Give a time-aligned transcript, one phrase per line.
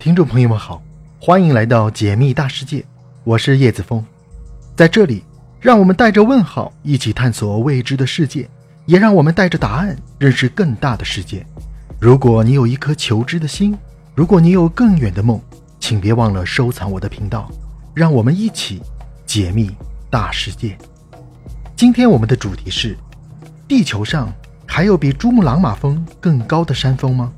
[0.00, 0.82] 听众朋友们好，
[1.20, 2.82] 欢迎来到解密大世界，
[3.22, 4.02] 我是叶子峰，
[4.74, 5.22] 在这里，
[5.60, 8.48] 让我们带着问号一起探索未知的世界，
[8.86, 11.44] 也让我们带着答案认识更大的世界。
[12.00, 13.76] 如果你有一颗求知的心，
[14.14, 15.38] 如果你有更远的梦，
[15.78, 17.50] 请别忘了收藏我的频道，
[17.92, 18.80] 让我们一起
[19.26, 19.70] 解密
[20.08, 20.78] 大世界。
[21.76, 22.96] 今天我们的主题是：
[23.68, 24.32] 地球上
[24.64, 27.30] 还有比珠穆朗玛峰更高的山峰吗？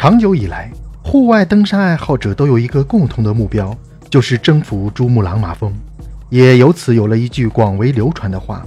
[0.00, 0.72] 长久以来，
[1.02, 3.76] 户外登山爱好者都有一个共同的目标，
[4.08, 5.70] 就是征服珠穆朗玛峰。
[6.30, 8.64] 也由此有了一句广为流传的话：“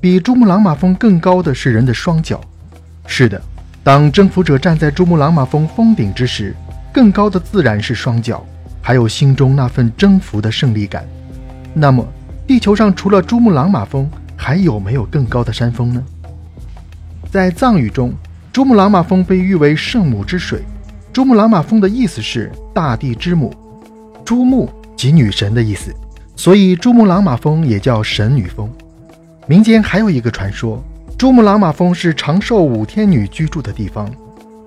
[0.00, 2.40] 比珠穆朗玛峰更高的是人的双脚。”
[3.06, 3.38] 是的，
[3.84, 6.56] 当征服者站在珠穆朗玛峰峰顶之时，
[6.94, 8.42] 更高的自然是双脚，
[8.80, 11.06] 还有心中那份征服的胜利感。
[11.74, 12.02] 那么，
[12.46, 16.02] 地球上除了珠穆朗玛峰，还有没有更高的山峰呢？
[17.30, 18.14] 在藏语中，
[18.50, 20.64] 珠穆朗玛峰被誉为圣母之水。
[21.12, 23.52] 珠穆朗玛峰的意思是大地之母，
[24.24, 25.92] 珠穆即女神的意思，
[26.36, 28.70] 所以珠穆朗玛峰也叫神女峰。
[29.48, 30.80] 民间还有一个传说，
[31.18, 34.08] 珠穆朗玛峰是长寿五天女居住的地方。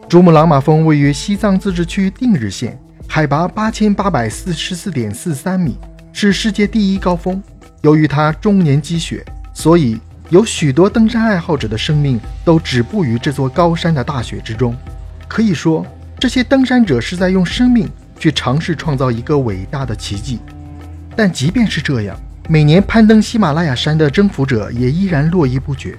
[0.10, 2.78] 珠穆朗玛峰位于西藏自治区定日县，
[3.08, 5.78] 海拔八千八百四十四点四三米，
[6.12, 7.42] 是世界第一高峰。
[7.84, 9.98] 由于它终年积雪，所以。
[10.30, 14.76] 有许多登山爱好者的生命都止步于这座高山的大雪之中，
[15.28, 15.86] 可以说，
[16.24, 17.86] 这些登山者是在用生命
[18.18, 20.40] 去尝试创造一个伟大的奇迹。
[21.18, 25.98] 但即便是这样，每年攀登喜马拉雅山的征服者也依然络绎不绝。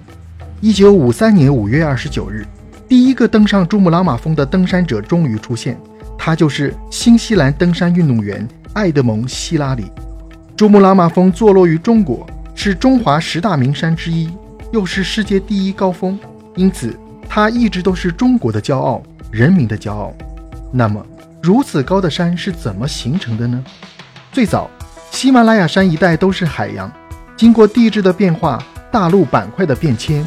[0.63, 2.47] 一九五三年五月二十九日，
[2.89, 5.79] 第一个登上珠穆朗玛峰的登山者终于出现，
[6.17, 9.93] 他就是新西兰登山运动员艾德蒙·希拉里。
[10.57, 12.27] 珠穆朗玛峰坐落于中国。
[12.55, 14.31] 是中华十大名山之一，
[14.73, 16.19] 又是世界第一高峰，
[16.57, 16.99] 因此
[17.29, 19.03] 它一直都是中国的骄傲，
[19.35, 20.15] 人民的骄傲。
[20.71, 21.05] 那么，
[21.43, 23.65] 如此高的山是怎么形成的呢？
[24.31, 24.71] 最早，
[25.11, 26.89] 喜马拉雅山一带都是海洋，
[27.37, 30.25] 经过地质的变化、大陆板块的变迁，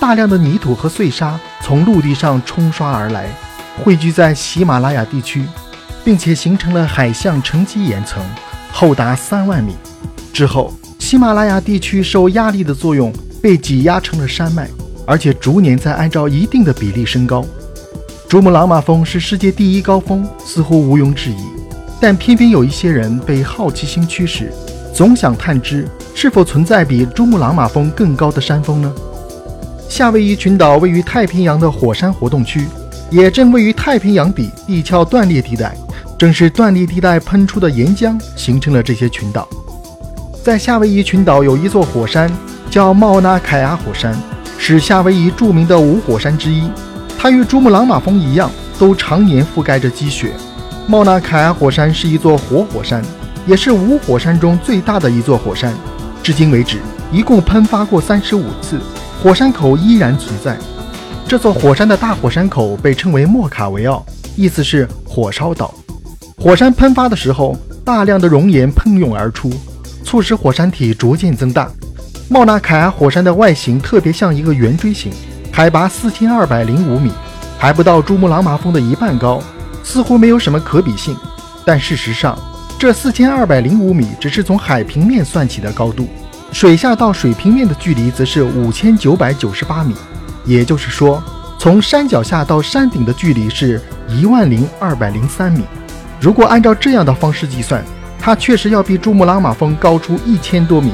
[0.00, 3.26] 大量的泥土和碎沙从陆地上冲刷而来，
[3.84, 5.44] 汇聚在喜马拉雅地区，
[6.02, 8.24] 并且形成了海象沉积岩层，
[8.72, 9.76] 厚达三万米。
[10.32, 10.72] 之后。
[10.98, 14.66] 喜马拉雅地区受压力的作用，被挤压成了山脉，
[15.06, 17.44] 而且逐年在按照一定的比例升高。
[18.28, 21.36] 珠穆朗玛峰是世界第一高峰，似乎毋庸置疑。
[22.00, 24.52] 但偏偏有一些人被好奇心驱使，
[24.92, 28.92] 总想探知是否存在比珠穆朗玛峰更高的山峰呢？
[29.88, 32.66] 夏威夷群岛位于太平洋的火山活动区，
[33.10, 35.76] 也正位于太平洋底地壳断裂地带。
[36.18, 39.46] 正是断裂地带喷出的岩浆，形成了这些群岛。
[40.42, 42.28] 在夏威夷群岛有一座火山，
[42.70, 44.16] 叫茂纳凯亚火山，
[44.58, 46.68] 是夏威夷著名的五火山之一。
[47.18, 50.32] 它与珠穆朗玛峰一样，都常年覆盖着积雪。
[50.86, 53.02] 茂纳凯亚火山是一座活火山，
[53.46, 55.74] 也是五火山中最大的一座火山。
[56.22, 56.78] 至今为止，
[57.10, 58.78] 一共喷发过三十五次，
[59.22, 60.56] 火山口依然存在。
[61.26, 64.04] 这座火山的大火山口被称为莫卡维奥，
[64.36, 65.74] 意思是火烧岛。
[66.36, 69.50] 火山喷发的时候，大量的熔岩喷涌而出。
[70.04, 71.68] 促使火山体逐渐增大。
[72.28, 75.10] 茂纳凯亚火山的外形特别像一个圆锥形，
[75.56, 77.10] 海拔四千二百零五米，
[77.58, 79.42] 还不到珠穆朗玛峰的一半高，
[79.82, 81.16] 似乎没有什么可比性。
[81.64, 82.38] 但事实上，
[82.78, 86.06] 这四千二百零五米只是从海平面算起的高度，
[86.52, 89.94] 水下到水平面的距离则是五千九百九十八米，
[90.44, 91.22] 也就是说，
[91.58, 93.80] 从山脚下到山顶的距离是
[94.10, 95.62] 一万零二百零三米。
[96.20, 97.82] 如果按照这样的方式计算，
[98.18, 100.92] 它确实要比珠穆朗玛峰高出一千多米，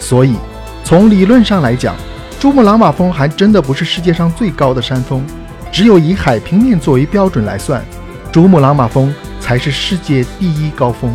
[0.00, 0.34] 所以
[0.82, 1.94] 从理论上来讲，
[2.40, 5.24] 珠穆朗玛峰还真的不是世界上最高的山峰。
[5.72, 7.84] 只有以海平面作为标准来算，
[8.30, 11.12] 珠穆朗玛峰才是世界第一高峰。